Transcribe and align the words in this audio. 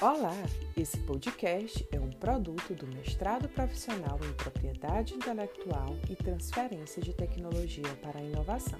Olá! 0.00 0.36
Esse 0.76 0.96
podcast 0.98 1.84
é 1.90 1.98
um 1.98 2.08
produto 2.08 2.72
do 2.72 2.86
mestrado 2.86 3.48
profissional 3.48 4.16
em 4.22 4.32
propriedade 4.34 5.12
intelectual 5.12 5.96
e 6.08 6.14
transferência 6.14 7.02
de 7.02 7.12
tecnologia 7.12 7.88
para 8.00 8.20
a 8.20 8.22
inovação, 8.22 8.78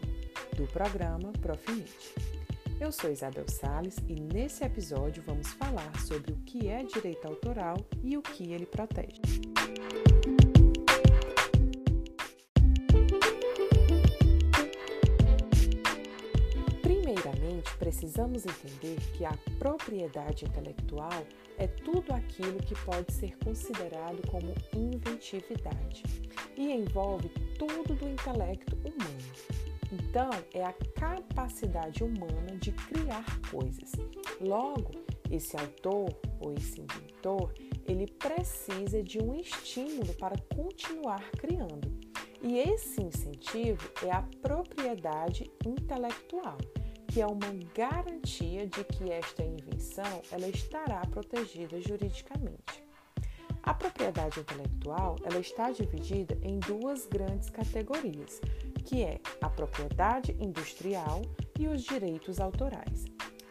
do 0.57 0.65
programa 0.69 1.33
Profinit. 1.41 2.15
Eu 2.81 2.93
sou 2.93 3.11
Isabel 3.11 3.47
Sales 3.49 3.97
e 4.07 4.15
nesse 4.15 4.63
episódio 4.63 5.21
vamos 5.27 5.49
falar 5.55 5.91
sobre 6.07 6.31
o 6.31 6.37
que 6.47 6.69
é 6.69 6.85
direito 6.85 7.27
autoral 7.27 7.79
e 8.01 8.17
o 8.17 8.23
que 8.23 8.53
ele 8.53 8.67
protege. 8.67 9.21
Precisamos 17.89 18.45
entender 18.45 18.99
que 19.17 19.25
a 19.25 19.33
propriedade 19.59 20.45
intelectual 20.45 21.27
é 21.57 21.67
tudo 21.67 22.13
aquilo 22.13 22.59
que 22.59 22.75
pode 22.85 23.11
ser 23.15 23.35
considerado 23.39 24.21
como 24.31 24.53
inventividade 24.75 26.03
e 26.55 26.71
envolve 26.71 27.31
tudo 27.59 27.95
do 27.95 28.07
intelecto 28.07 28.77
humano. 28.77 29.33
Então, 29.91 30.29
é 30.53 30.67
a 30.67 30.75
capacidade 30.95 32.05
humana 32.05 32.59
de 32.61 32.73
criar 32.73 33.25
coisas. 33.51 33.91
Logo, 34.39 34.91
esse 35.31 35.57
autor 35.57 36.15
ou 36.41 36.53
esse 36.53 36.83
inventor, 36.83 37.55
ele 37.87 38.07
precisa 38.07 39.03
de 39.03 39.19
um 39.19 39.35
estímulo 39.35 40.13
para 40.19 40.37
continuar 40.55 41.23
criando. 41.39 41.91
E 42.43 42.59
esse 42.59 43.03
incentivo 43.03 43.91
é 44.05 44.11
a 44.11 44.23
propriedade 44.43 45.51
intelectual 45.65 46.59
que 47.19 47.23
é 47.23 47.27
uma 47.27 47.53
garantia 47.75 48.65
de 48.69 48.85
que 48.85 49.11
esta 49.11 49.43
invenção 49.43 50.23
ela 50.31 50.47
estará 50.47 51.01
protegida 51.11 51.81
juridicamente. 51.81 52.85
A 53.61 53.75
propriedade 53.75 54.39
intelectual 54.39 55.17
ela 55.25 55.41
está 55.41 55.73
dividida 55.73 56.39
em 56.43 56.61
duas 56.61 57.07
grandes 57.07 57.51
categorias, 57.51 58.41
que 58.85 59.03
é 59.03 59.19
a 59.41 59.51
propriedade 59.51 60.37
industrial 60.39 61.23
e 61.59 61.67
os 61.67 61.83
direitos 61.83 62.39
autorais. 62.39 63.07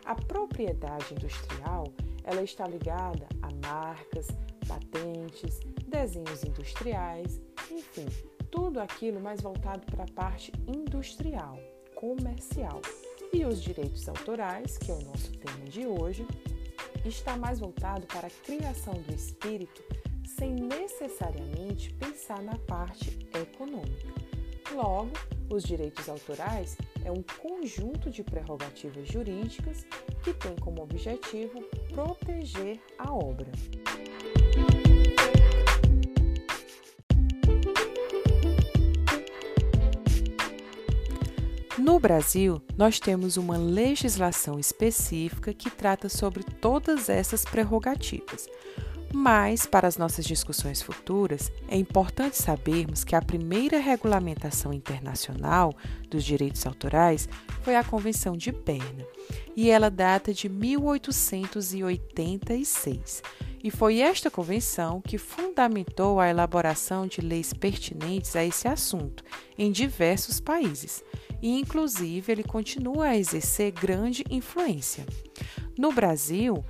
A 0.06 0.16
propriedade 0.16 1.14
industrial 1.14 1.84
ela 2.24 2.44
está 2.44 2.66
ligada 2.66 3.28
a 3.42 3.68
marcas, 3.68 4.28
patentes, 4.66 5.60
desenhos 5.86 6.42
industriais, 6.46 7.42
enfim, 7.70 8.08
tudo 8.50 8.80
aquilo 8.80 9.20
mais 9.20 9.42
voltado 9.42 9.86
para 9.92 10.06
a 10.06 10.14
parte 10.14 10.54
industrial, 10.66 11.60
comercial. 11.96 12.80
E 13.38 13.46
os 13.46 13.62
direitos 13.62 14.10
autorais, 14.10 14.80
que 14.80 14.90
é 14.90 14.96
o 14.96 15.02
nosso 15.04 15.32
tema 15.34 15.66
de 15.70 15.86
hoje, 15.86 16.26
está 17.06 17.38
mais 17.38 17.60
voltado 17.60 18.08
para 18.08 18.26
a 18.26 18.32
criação 18.32 18.96
do 18.96 19.14
espírito 19.14 19.84
sem 20.26 20.56
necessariamente 20.56 21.94
pensar 21.94 22.42
na 22.42 22.58
parte 22.58 23.30
econômica. 23.40 24.12
Logo, 24.74 25.12
os 25.52 25.62
direitos 25.62 26.10
autorais 26.10 26.80
é 27.06 27.12
um 27.12 27.22
conjunto 27.40 28.10
de 28.10 28.24
prerrogativas 28.24 29.08
jurídicas 29.08 29.86
que 30.24 30.34
tem 30.34 30.56
como 30.56 30.82
objetivo 30.82 31.62
proteger 31.94 32.80
a 32.98 33.14
obra. 33.14 33.52
No 41.88 42.00
Brasil, 42.02 42.62
nós 42.76 43.00
temos 43.00 43.38
uma 43.38 43.58
legislação 43.58 44.60
específica 44.60 45.54
que 45.54 45.70
trata 45.70 46.10
sobre 46.10 46.44
todas 46.44 47.08
essas 47.08 47.46
prerrogativas. 47.46 48.46
Mas, 49.14 49.66
para 49.66 49.88
as 49.88 49.96
nossas 49.96 50.26
discussões 50.26 50.82
futuras, 50.82 51.50
é 51.70 51.78
importante 51.78 52.36
sabermos 52.36 53.06
que 53.06 53.16
a 53.16 53.22
primeira 53.22 53.80
regulamentação 53.80 54.74
internacional 54.74 55.74
dos 56.10 56.26
direitos 56.26 56.66
autorais 56.66 57.30
foi 57.62 57.78
a 57.78 57.86
Convenção 57.86 58.36
de 58.36 58.52
Berna, 58.52 59.06
e 59.56 59.70
ela 59.70 59.90
data 59.90 60.34
de 60.34 60.50
1886. 60.50 63.24
E 63.64 63.72
foi 63.72 64.00
esta 64.00 64.30
convenção 64.30 65.00
que 65.00 65.18
fundamentou 65.18 66.20
a 66.20 66.28
elaboração 66.28 67.08
de 67.08 67.22
leis 67.22 67.54
pertinentes 67.54 68.36
a 68.36 68.44
esse 68.44 68.68
assunto 68.68 69.24
em 69.58 69.72
diversos 69.72 70.42
países 70.42 71.02
e, 71.42 71.60
inclusive, 71.60 72.32
ele 72.32 72.44
continua 72.44 73.08
a 73.08 73.18
exercer 73.18 73.72
grande 73.72 74.24
influência. 74.30 75.06
No 75.78 75.92
Brasil, 75.92 76.64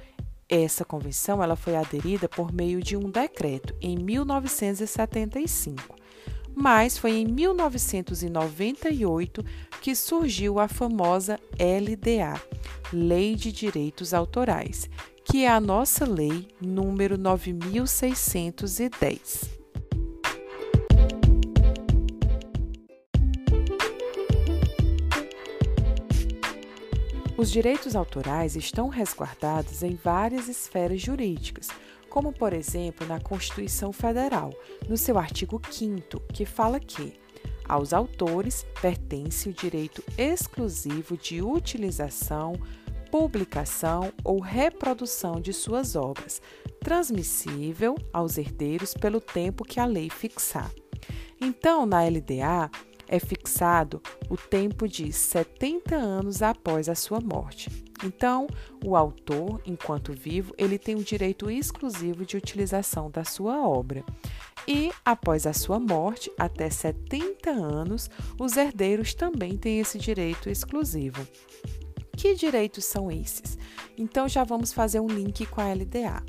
essa 0.50 0.84
convenção 0.86 1.44
ela 1.44 1.56
foi 1.56 1.76
aderida 1.76 2.28
por 2.30 2.54
meio 2.54 2.82
de 2.82 2.96
um 2.96 3.10
decreto 3.10 3.76
em 3.82 3.98
1975, 3.98 5.96
mas 6.56 6.98
foi 6.98 7.18
em 7.18 7.28
1998 7.28 9.44
que 9.82 9.94
surgiu 9.94 10.58
a 10.60 10.68
famosa 10.68 11.40
LDA, 11.60 12.42
Lei 12.92 13.36
de 13.36 13.52
Direitos 13.52 14.12
Autorais, 14.14 14.90
que 15.24 15.44
é 15.44 15.50
a 15.50 15.60
nossa 15.60 16.06
lei 16.06 16.48
número 16.62 17.18
9610. 17.18 19.58
Os 27.38 27.52
direitos 27.52 27.96
autorais 27.96 28.56
estão 28.56 28.90
resguardados 28.90 29.84
em 29.84 29.94
várias 29.94 30.48
esferas 30.48 31.00
jurídicas, 31.00 31.68
como, 32.10 32.34
por 32.34 32.52
exemplo, 32.52 33.06
na 33.06 33.20
Constituição 33.20 33.94
Federal, 33.94 34.52
no 34.90 34.98
seu 34.98 35.20
artigo 35.20 35.62
5, 35.70 36.20
que 36.34 36.48
fala 36.48 36.80
que 36.80 37.14
aos 37.70 37.94
autores 37.94 38.66
pertence 38.82 39.50
o 39.50 39.54
direito 39.54 40.04
exclusivo 40.18 41.16
de 41.16 41.40
utilização, 41.44 42.54
publicação 43.12 44.12
ou 44.24 44.40
reprodução 44.40 45.40
de 45.40 45.54
suas 45.54 45.96
obras, 45.96 46.42
transmissível 46.80 47.94
aos 48.12 48.40
herdeiros 48.40 48.96
pelo 48.96 49.22
tempo 49.22 49.64
que 49.64 49.80
a 49.80 49.86
lei 49.86 50.10
fixar. 50.10 50.72
Então, 51.40 51.86
na 51.86 52.04
LDA, 52.04 52.72
é 53.08 53.20
fixado 53.20 54.02
o 54.30 54.38
tempo 54.38 54.88
de 54.88 55.12
70 55.12 55.96
anos 55.96 56.42
após 56.42 56.90
a 56.90 56.96
sua 56.96 57.20
morte. 57.20 57.70
Então, 58.04 58.48
o 58.86 58.96
autor, 58.96 59.62
enquanto 59.66 60.14
vivo, 60.14 60.54
ele 60.58 60.78
tem 60.78 60.96
o 60.96 61.04
direito 61.04 61.50
exclusivo 61.50 62.26
de 62.26 62.38
utilização 62.38 63.10
da 63.10 63.24
sua 63.24 63.68
obra. 63.68 64.04
E, 64.68 64.92
após 65.04 65.48
a 65.48 65.54
sua 65.54 65.80
morte, 65.80 66.32
até 66.38 66.70
70 66.70 67.50
anos, 67.50 68.10
os 68.40 68.56
herdeiros 68.58 69.14
também 69.14 69.58
têm 69.58 69.80
esse 69.80 69.98
direito 69.98 70.50
exclusivo. 70.50 71.26
Que 72.16 72.36
direitos 72.36 72.86
são 72.86 73.12
esses? 73.12 73.58
Então, 73.98 74.28
já 74.28 74.44
vamos 74.44 74.74
fazer 74.74 75.00
um 75.00 75.08
link 75.08 75.46
com 75.48 75.62
a 75.62 75.74
LDA. 75.74 76.24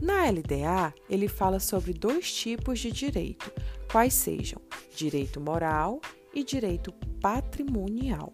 Na 0.00 0.28
LDA, 0.28 0.92
ele 1.08 1.28
fala 1.28 1.60
sobre 1.60 1.92
dois 1.92 2.32
tipos 2.32 2.80
de 2.80 2.90
direito, 2.90 3.52
quais 3.92 4.14
sejam 4.14 4.58
direito 4.96 5.38
moral 5.38 6.00
e 6.34 6.42
direito 6.42 6.90
patrimonial. 7.20 8.32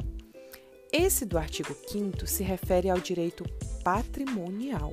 Esse 0.93 1.27
do 1.27 1.37
artigo 1.37 1.77
5 1.89 2.29
se 2.29 2.45
refere 2.45 2.89
ao 2.89 2.99
direito 3.01 3.45
patrimonial. 3.83 4.93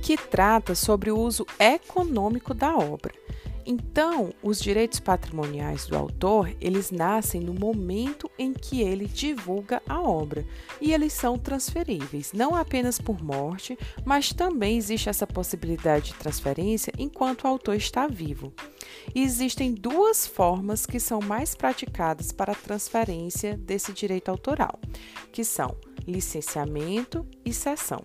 Que 0.00 0.16
trata 0.16 0.76
sobre 0.76 1.10
o 1.10 1.18
uso 1.18 1.44
econômico 1.58 2.54
da 2.54 2.78
obra. 2.78 3.12
Então, 3.70 4.32
os 4.42 4.58
direitos 4.58 4.98
patrimoniais 4.98 5.84
do 5.84 5.94
autor, 5.94 6.50
eles 6.58 6.90
nascem 6.90 7.38
no 7.38 7.52
momento 7.52 8.30
em 8.38 8.54
que 8.54 8.80
ele 8.80 9.06
divulga 9.06 9.82
a 9.86 10.00
obra, 10.00 10.42
e 10.80 10.94
eles 10.94 11.12
são 11.12 11.36
transferíveis, 11.36 12.32
não 12.32 12.54
apenas 12.54 12.98
por 12.98 13.22
morte, 13.22 13.78
mas 14.06 14.32
também 14.32 14.78
existe 14.78 15.10
essa 15.10 15.26
possibilidade 15.26 16.06
de 16.06 16.14
transferência 16.14 16.94
enquanto 16.96 17.44
o 17.44 17.46
autor 17.46 17.74
está 17.74 18.06
vivo. 18.06 18.54
E 19.14 19.22
existem 19.22 19.74
duas 19.74 20.26
formas 20.26 20.86
que 20.86 20.98
são 20.98 21.20
mais 21.20 21.54
praticadas 21.54 22.32
para 22.32 22.52
a 22.52 22.56
transferência 22.56 23.54
desse 23.54 23.92
direito 23.92 24.30
autoral, 24.30 24.80
que 25.30 25.44
são 25.44 25.76
licenciamento 26.06 27.26
e 27.44 27.52
cessão. 27.52 28.02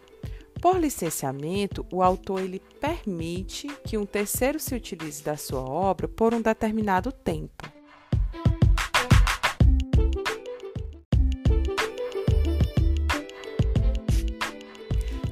Por 0.64 0.80
licenciamento, 0.80 1.86
o 1.92 2.02
autor 2.02 2.40
ele 2.40 2.62
permite 2.80 3.68
que 3.84 3.98
um 3.98 4.06
terceiro 4.06 4.58
se 4.62 4.74
utilize 4.74 5.22
da 5.22 5.36
sua 5.36 5.60
obra 5.60 6.08
por 6.08 6.34
um 6.34 6.42
determinado 6.42 7.12
tempo. 7.12 7.70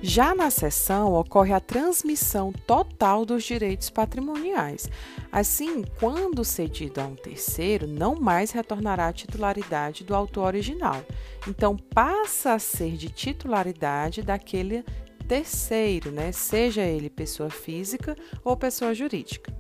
Já 0.01 0.35
na 0.35 0.51
cessão, 0.51 1.13
ocorre 1.13 1.53
a 1.53 1.61
transmissão 1.61 2.51
total 2.51 3.25
dos 3.25 3.45
direitos 3.45 3.89
patrimoniais. 3.89 4.89
Assim, 5.31 5.85
quando 5.97 6.43
cedido 6.43 6.99
a 6.99 7.05
um 7.05 7.15
terceiro, 7.15 7.87
não 7.87 8.15
mais 8.15 8.51
retornará 8.51 9.07
a 9.07 9.13
titularidade 9.13 10.03
do 10.03 10.13
autor 10.13 10.47
original. 10.47 11.01
Então, 11.47 11.77
passa 11.77 12.51
a 12.51 12.59
ser 12.59 12.97
de 12.97 13.07
titularidade 13.07 14.21
daquele 14.21 14.83
terceiro, 15.31 16.11
né? 16.11 16.33
seja 16.33 16.81
ele 16.81 17.09
pessoa 17.09 17.49
física 17.49 18.17
ou 18.43 18.57
pessoa 18.57 18.93
jurídica. 18.93 19.55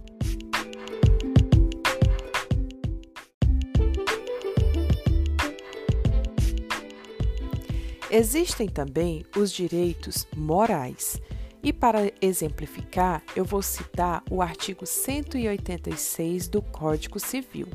Existem 8.11 8.67
também 8.67 9.25
os 9.37 9.49
direitos 9.49 10.27
morais. 10.35 11.21
E 11.63 11.71
para 11.71 12.11
exemplificar, 12.21 13.23
eu 13.33 13.45
vou 13.45 13.61
citar 13.61 14.25
o 14.29 14.41
artigo 14.41 14.85
186 14.85 16.49
do 16.49 16.61
Código 16.61 17.17
Civil, 17.17 17.67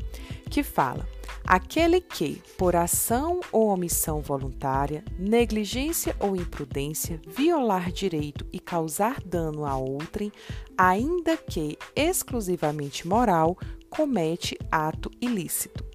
que 0.51 0.63
fala: 0.63 1.09
aquele 1.47 2.01
que, 2.01 2.43
por 2.59 2.75
ação 2.75 3.41
ou 3.53 3.69
omissão 3.69 4.21
voluntária, 4.21 5.05
negligência 5.19 6.17
ou 6.19 6.35
imprudência, 6.35 7.21
violar 7.27 7.93
direito 7.93 8.45
e 8.53 8.59
causar 8.59 9.21
dano 9.25 9.65
a 9.65 9.77
outrem, 9.77 10.33
ainda 10.77 11.37
que 11.37 11.79
exclusivamente 11.95 13.07
moral, 13.07 13.57
comete 13.89 14.59
ato 14.71 15.11
ilícito. 15.21 15.86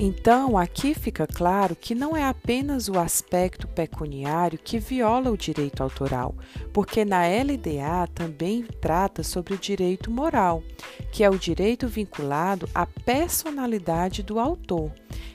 Então, 0.00 0.56
aqui 0.56 0.94
fica 0.94 1.26
claro 1.26 1.74
que 1.74 1.92
não 1.92 2.16
é 2.16 2.22
apenas 2.22 2.88
o 2.88 2.96
aspecto 2.96 3.66
pecuniário 3.66 4.56
que 4.56 4.78
viola 4.78 5.28
o 5.28 5.36
direito 5.36 5.82
autoral, 5.82 6.36
porque 6.72 7.04
na 7.04 7.22
LDA 7.26 8.06
também 8.14 8.62
trata 8.80 9.24
sobre 9.24 9.54
o 9.54 9.58
direito 9.58 10.08
moral, 10.08 10.62
que 11.10 11.24
é 11.24 11.28
o 11.28 11.36
direito 11.36 11.88
vinculado 11.88 12.68
à 12.72 12.86
personalidade 12.86 14.22
do 14.22 14.38
autor. 14.38 14.92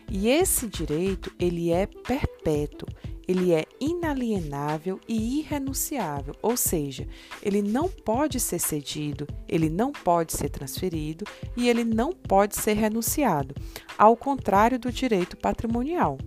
E 0.10 0.30
esse 0.30 0.66
direito, 0.66 1.30
ele 1.38 1.70
é 1.70 1.86
perpétuo, 1.86 2.88
ele 3.28 3.54
é 3.54 3.66
inalienável 3.80 5.00
e 5.08 5.40
irrenunciável, 5.40 6.36
ou 6.42 6.58
seja, 6.58 7.08
ele 7.42 7.62
não 7.62 7.88
pode 7.88 8.40
ser 8.40 8.60
cedido, 8.60 9.28
ele 9.48 9.70
não 9.70 9.92
pode 9.92 10.34
ser 10.34 10.50
transferido 10.50 11.26
e 11.56 11.70
ele 11.70 11.84
não 11.84 12.12
pode 12.12 12.56
ser 12.56 12.74
renunciado, 12.74 13.56
ao 13.98 14.16
contrário 14.16 14.80
do 14.80 14.92
direito 14.92 15.38
patrimonial. 15.38 16.18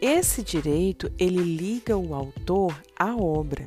Esse 0.00 0.42
direito 0.42 1.12
ele 1.18 1.42
liga 1.42 1.94
o 1.96 2.14
autor 2.14 2.74
à 2.98 3.14
obra. 3.14 3.66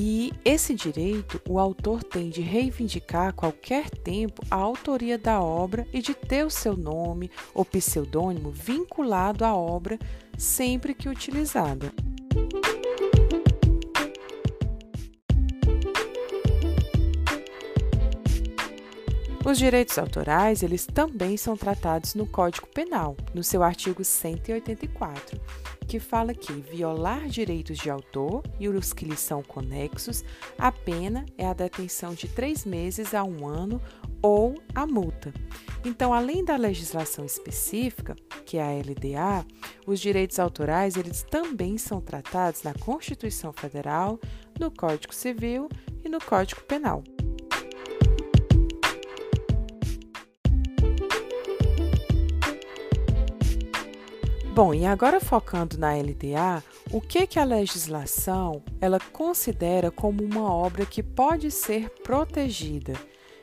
E 0.00 0.32
esse 0.44 0.76
direito 0.76 1.42
o 1.48 1.58
autor 1.58 2.04
tem 2.04 2.30
de 2.30 2.40
reivindicar 2.40 3.30
a 3.30 3.32
qualquer 3.32 3.90
tempo 3.90 4.40
a 4.48 4.54
autoria 4.54 5.18
da 5.18 5.42
obra 5.42 5.88
e 5.92 6.00
de 6.00 6.14
ter 6.14 6.46
o 6.46 6.50
seu 6.50 6.76
nome 6.76 7.28
ou 7.52 7.64
pseudônimo 7.64 8.52
vinculado 8.52 9.44
à 9.44 9.52
obra 9.56 9.98
sempre 10.36 10.94
que 10.94 11.08
utilizada. 11.08 11.92
Os 19.48 19.56
direitos 19.56 19.96
autorais, 19.96 20.62
eles 20.62 20.84
também 20.84 21.38
são 21.38 21.56
tratados 21.56 22.14
no 22.14 22.26
Código 22.26 22.66
Penal, 22.66 23.16
no 23.32 23.42
seu 23.42 23.62
artigo 23.62 24.04
184 24.04 25.40
que 25.88 25.98
fala 25.98 26.34
que 26.34 26.52
violar 26.52 27.26
direitos 27.28 27.78
de 27.78 27.88
autor 27.88 28.42
e 28.60 28.68
os 28.68 28.92
que 28.92 29.06
lhes 29.06 29.20
são 29.20 29.42
conexos, 29.42 30.22
a 30.58 30.70
pena 30.70 31.24
é 31.38 31.46
a 31.46 31.54
detenção 31.54 32.12
de 32.12 32.28
três 32.28 32.66
meses 32.66 33.14
a 33.14 33.24
um 33.24 33.46
ano 33.46 33.80
ou 34.20 34.54
a 34.74 34.86
multa. 34.86 35.32
Então, 35.82 36.12
além 36.12 36.44
da 36.44 36.56
legislação 36.56 37.24
específica, 37.24 38.14
que 38.44 38.58
é 38.58 38.62
a 38.62 38.72
LDA, 38.72 39.46
os 39.86 39.98
direitos 39.98 40.38
autorais 40.38 40.94
eles 40.94 41.22
também 41.22 41.78
são 41.78 42.02
tratados 42.02 42.62
na 42.62 42.74
Constituição 42.74 43.50
Federal, 43.50 44.20
no 44.60 44.70
Código 44.70 45.14
Civil 45.14 45.70
e 46.04 46.08
no 46.10 46.20
Código 46.20 46.60
Penal. 46.64 47.02
Bom, 54.58 54.74
e 54.74 54.84
agora 54.84 55.20
focando 55.20 55.78
na 55.78 55.94
LDA, 55.94 56.64
o 56.90 57.00
que 57.00 57.28
que 57.28 57.38
a 57.38 57.44
legislação 57.44 58.60
ela 58.80 58.98
considera 58.98 59.88
como 59.88 60.24
uma 60.24 60.52
obra 60.52 60.84
que 60.84 61.00
pode 61.00 61.48
ser 61.48 61.88
protegida? 62.02 62.94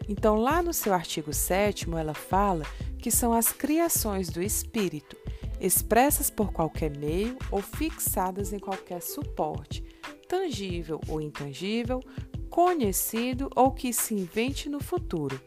Então, 0.10 0.36
lá 0.36 0.62
no 0.62 0.74
seu 0.74 0.94
artigo 0.94 1.32
7 1.32 1.90
ela 1.98 2.14
fala 2.14 2.66
que 3.00 3.10
são 3.10 3.32
as 3.32 3.54
criações 3.54 4.28
do 4.28 4.44
espírito, 4.44 5.16
expressas 5.58 6.30
por 6.30 6.52
qualquer 6.52 6.92
meio 6.98 7.38
ou 7.50 7.62
fixadas 7.62 8.52
em 8.52 8.60
qualquer 8.60 9.02
suporte, 9.02 9.86
tangível 10.28 11.00
ou 11.08 11.22
intangível, 11.22 12.02
conhecido 12.50 13.50
ou 13.56 13.72
que 13.72 13.94
se 13.94 14.14
invente 14.14 14.68
no 14.68 14.84
futuro. 14.84 15.40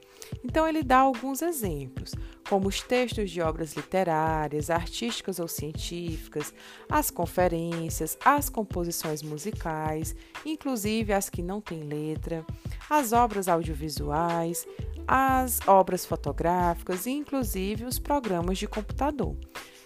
Então, 0.43 0.67
ele 0.67 0.83
dá 0.83 1.01
alguns 1.01 1.43
exemplos 1.43 2.15
como 2.49 2.69
os 2.69 2.81
textos 2.81 3.31
de 3.31 3.41
obras 3.43 3.75
literárias, 3.75 4.71
artísticas 4.71 5.39
ou 5.39 5.47
científicas, 5.47 6.55
as 6.89 7.11
conferências, 7.11 8.17
as 8.25 8.49
composições 8.49 9.23
musicais, 9.23 10.17
inclusive 10.47 11.13
as 11.13 11.29
que 11.29 11.43
não 11.43 11.61
têm 11.61 11.83
letra, 11.83 12.45
as 12.89 13.13
obras 13.13 13.49
audiovisuais, 13.49 14.67
as 15.07 15.61
obras 15.67 16.07
fotográficas 16.07 17.07
e 17.07 17.11
inclusive 17.11 17.85
os 17.85 17.99
programas 17.99 18.59
de 18.59 18.67
computador. 18.67 19.37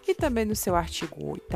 E 0.07 0.15
também 0.15 0.45
no 0.45 0.57
seu 0.57 0.75
artigo 0.75 1.17
8 1.25 1.47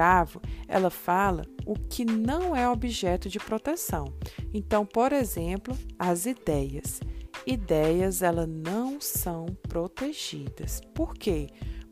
ela 0.69 0.91
fala 0.91 1.45
o 1.65 1.75
que 1.75 2.05
não 2.05 2.55
é 2.55 2.69
objeto 2.69 3.29
de 3.29 3.41
proteção. 3.41 4.13
Então, 4.55 4.87
por 4.87 5.13
exemplo, 5.13 5.77
as 5.99 6.27
ideias 6.27 7.01
ideias 7.47 8.23
elas 8.23 8.49
não 8.49 9.01
são 9.01 9.47
protegidas. 9.69 10.81
Por 10.95 11.15
quê? 11.15 11.49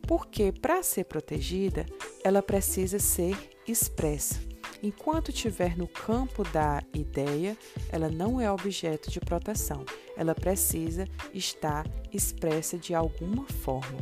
Porque 0.07 0.51
para 0.51 0.83
ser 0.83 1.05
protegida, 1.05 1.85
ela 2.23 2.43
precisa 2.43 2.99
ser 2.99 3.35
expressa. 3.67 4.39
Enquanto 4.83 5.29
estiver 5.29 5.75
no 5.75 5.87
campo 5.87 6.43
da 6.43 6.83
ideia, 6.93 7.57
ela 7.89 8.09
não 8.09 8.39
é 8.39 8.51
objeto 8.51 9.09
de 9.09 9.19
proteção. 9.19 9.83
Ela 10.15 10.35
precisa 10.35 11.07
estar 11.33 11.87
expressa 12.13 12.77
de 12.77 12.93
alguma 12.93 13.45
forma. 13.45 13.97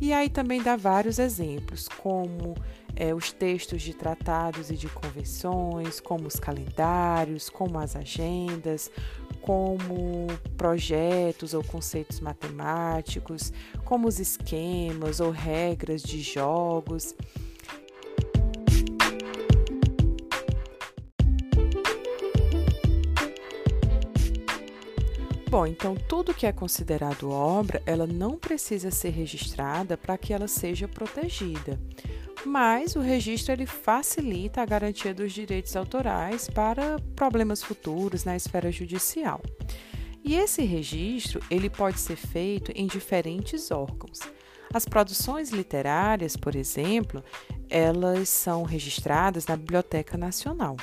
E 0.00 0.12
aí 0.12 0.28
também 0.28 0.62
dá 0.62 0.76
vários 0.76 1.18
exemplos, 1.18 1.88
como 1.88 2.54
é, 2.94 3.14
os 3.14 3.32
textos 3.32 3.82
de 3.82 3.94
tratados 3.94 4.70
e 4.70 4.76
de 4.76 4.88
convenções, 4.88 6.00
como 6.00 6.26
os 6.26 6.36
calendários, 6.36 7.48
como 7.50 7.78
as 7.78 7.96
agendas, 7.96 8.90
como 9.42 10.26
projetos 10.56 11.54
ou 11.54 11.62
conceitos 11.64 12.20
matemáticos, 12.20 13.52
como 13.84 14.08
os 14.08 14.18
esquemas 14.18 15.20
ou 15.20 15.30
regras 15.30 16.02
de 16.02 16.20
jogos. 16.20 17.14
Bom, 25.48 25.66
então 25.66 25.96
tudo 25.96 26.32
que 26.32 26.46
é 26.46 26.52
considerado 26.52 27.28
obra, 27.28 27.82
ela 27.84 28.06
não 28.06 28.38
precisa 28.38 28.90
ser 28.92 29.10
registrada 29.10 29.96
para 29.96 30.16
que 30.16 30.32
ela 30.32 30.46
seja 30.46 30.86
protegida 30.86 31.76
mas 32.44 32.96
o 32.96 33.00
registro 33.00 33.52
ele 33.52 33.66
facilita 33.66 34.62
a 34.62 34.66
garantia 34.66 35.14
dos 35.14 35.32
direitos 35.32 35.76
autorais 35.76 36.48
para 36.48 36.98
problemas 37.14 37.62
futuros 37.62 38.24
na 38.24 38.36
esfera 38.36 38.70
judicial. 38.70 39.40
E 40.24 40.34
esse 40.34 40.62
registro 40.62 41.40
ele 41.50 41.70
pode 41.70 41.98
ser 41.98 42.16
feito 42.16 42.72
em 42.74 42.86
diferentes 42.86 43.70
órgãos. 43.70 44.20
As 44.72 44.84
produções 44.84 45.50
literárias, 45.50 46.36
por 46.36 46.54
exemplo, 46.54 47.24
elas 47.68 48.28
são 48.28 48.62
registradas 48.62 49.46
na 49.46 49.56
Biblioteca 49.56 50.16
Nacional. 50.16 50.76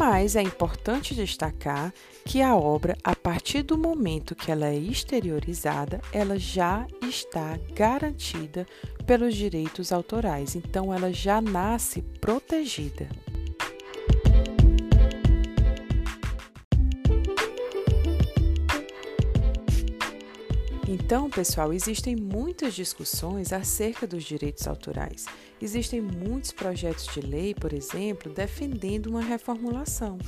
Mas 0.00 0.34
é 0.34 0.40
importante 0.40 1.14
destacar 1.14 1.92
que 2.24 2.40
a 2.40 2.56
obra, 2.56 2.96
a 3.04 3.14
partir 3.14 3.62
do 3.62 3.76
momento 3.76 4.34
que 4.34 4.50
ela 4.50 4.66
é 4.66 4.74
exteriorizada, 4.74 6.00
ela 6.10 6.38
já 6.38 6.86
está 7.06 7.58
garantida 7.74 8.66
pelos 9.06 9.34
direitos 9.36 9.92
autorais, 9.92 10.56
então 10.56 10.94
ela 10.94 11.12
já 11.12 11.42
nasce 11.42 12.00
protegida. 12.18 13.10
Então, 20.92 21.30
pessoal, 21.30 21.72
existem 21.72 22.16
muitas 22.16 22.74
discussões 22.74 23.52
acerca 23.52 24.08
dos 24.08 24.24
direitos 24.24 24.66
autorais. 24.66 25.24
Existem 25.62 26.00
muitos 26.00 26.50
projetos 26.50 27.06
de 27.14 27.20
lei, 27.20 27.54
por 27.54 27.72
exemplo, 27.72 28.32
defendendo 28.32 29.06
uma 29.06 29.20
reformulação, 29.20 30.18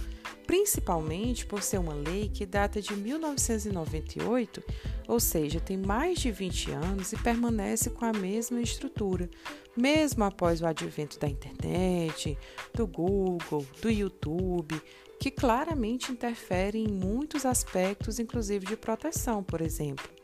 principalmente 0.47 1.45
por 1.47 1.65
ser 1.65 1.79
uma 1.79 1.95
lei 1.95 2.31
que 2.33 2.47
data 2.47 2.81
de 2.81 2.95
1998, 2.95 4.63
ou 5.09 5.19
seja, 5.19 5.59
tem 5.59 5.77
mais 5.77 6.21
de 6.21 6.31
20 6.31 6.71
anos 6.71 7.13
e 7.13 7.17
permanece 7.17 7.91
com 7.91 8.05
a 8.05 8.13
mesma 8.13 8.61
estrutura, 8.61 9.29
mesmo 9.77 10.23
após 10.23 10.63
o 10.63 10.67
advento 10.67 11.19
da 11.19 11.27
internet, 11.27 12.39
do 12.73 12.87
Google, 12.87 13.67
do 13.81 13.91
YouTube, 13.91 14.81
que 15.19 15.33
claramente 15.33 16.13
interferem 16.13 16.85
em 16.85 16.93
muitos 16.93 17.45
aspectos, 17.45 18.21
inclusive 18.21 18.65
de 18.65 18.77
proteção, 18.77 19.43
por 19.43 19.61
exemplo. 19.61 20.22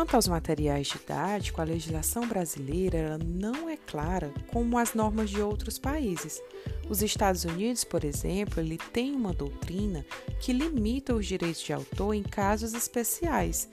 Quanto 0.00 0.14
aos 0.14 0.28
materiais 0.28 0.86
didáticos, 0.86 1.60
a 1.60 1.62
legislação 1.62 2.26
brasileira 2.26 3.18
não 3.18 3.68
é 3.68 3.76
clara 3.76 4.32
como 4.50 4.78
as 4.78 4.94
normas 4.94 5.28
de 5.28 5.42
outros 5.42 5.78
países. 5.78 6.40
Os 6.88 7.02
Estados 7.02 7.44
Unidos, 7.44 7.84
por 7.84 8.02
exemplo, 8.02 8.60
ele 8.60 8.78
tem 8.78 9.14
uma 9.14 9.34
doutrina 9.34 10.02
que 10.40 10.54
limita 10.54 11.14
os 11.14 11.26
direitos 11.26 11.60
de 11.60 11.74
autor 11.74 12.14
em 12.14 12.22
casos 12.22 12.72
especiais. 12.72 13.68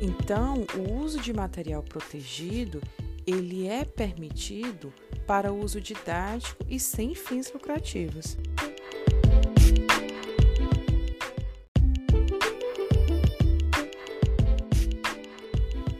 Então, 0.00 0.66
o 0.76 1.00
uso 1.00 1.20
de 1.20 1.32
material 1.32 1.84
protegido, 1.84 2.82
ele 3.24 3.68
é 3.68 3.84
permitido 3.84 4.92
para 5.26 5.52
uso 5.52 5.80
didático 5.80 6.64
e 6.68 6.78
sem 6.78 7.14
fins 7.14 7.52
lucrativos. 7.52 8.36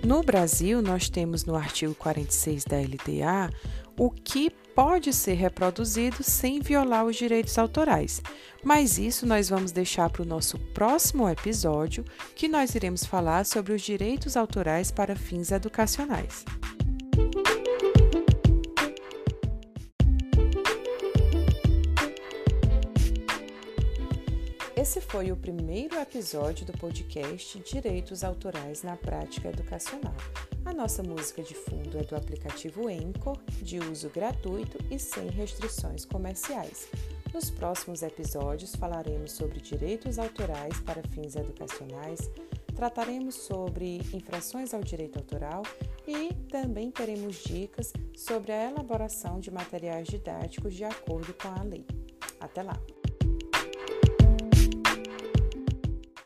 No 0.05 0.23
Brasil, 0.23 0.83
nós 0.83 1.09
temos 1.09 1.45
no 1.45 1.55
artigo 1.55 1.95
46 1.95 2.65
da 2.65 2.77
LDA 2.77 3.51
o 3.97 4.11
que 4.11 4.51
pode 4.75 5.13
ser 5.13 5.35
reproduzido 5.35 6.23
sem 6.23 6.61
violar 6.61 7.05
os 7.05 7.17
direitos 7.17 7.57
autorais. 7.57 8.21
Mas 8.63 8.99
isso 8.99 9.27
nós 9.27 9.49
vamos 9.49 9.73
deixar 9.73 10.11
para 10.11 10.23
o 10.23 10.27
nosso 10.27 10.59
próximo 10.59 11.29
episódio, 11.29 12.05
que 12.35 12.49
nós 12.49 12.75
iremos 12.75 13.05
falar 13.05 13.45
sobre 13.45 13.73
os 13.73 13.83
direitos 13.83 14.37
autorais 14.37 14.91
para 14.91 15.17
fins 15.17 15.51
educacionais. 15.51 16.45
Foi 25.13 25.31
o 25.31 25.37
primeiro 25.37 26.01
episódio 26.01 26.65
do 26.65 26.73
podcast 26.73 27.59
Direitos 27.71 28.25
Autorais 28.25 28.83
na 28.83 28.97
Prática 28.97 29.51
Educacional. 29.51 30.15
A 30.65 30.73
nossa 30.73 31.03
música 31.03 31.43
de 31.43 31.53
fundo 31.55 31.99
é 31.99 32.03
do 32.03 32.17
aplicativo 32.17 32.89
Anchor, 32.89 33.37
de 33.61 33.79
uso 33.79 34.09
gratuito 34.09 34.79
e 34.91 34.99
sem 34.99 35.29
restrições 35.29 36.07
comerciais. 36.07 36.89
Nos 37.31 37.51
próximos 37.51 38.03
episódios 38.03 38.75
falaremos 38.75 39.33
sobre 39.33 39.61
direitos 39.61 40.19
autorais 40.19 40.81
para 40.81 41.03
fins 41.03 41.37
educacionais, 41.37 42.31
trataremos 42.75 43.35
sobre 43.35 43.99
infrações 44.15 44.73
ao 44.73 44.81
direito 44.81 45.19
autoral 45.19 45.63
e 46.09 46.33
também 46.51 46.91
teremos 46.91 47.37
dicas 47.45 47.93
sobre 48.17 48.51
a 48.51 48.71
elaboração 48.71 49.41
de 49.41 49.51
materiais 49.51 50.09
didáticos 50.09 50.73
de 50.73 50.85
acordo 50.85 51.35
com 51.35 51.49
a 51.49 51.63
lei. 51.63 51.85
Até 52.41 52.63
lá! 52.63 52.81